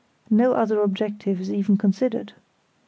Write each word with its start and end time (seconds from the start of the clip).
No 0.31 0.53
other 0.53 0.81
objective 0.81 1.39
is 1.39 1.53
even 1.53 1.77
considered. 1.77 2.33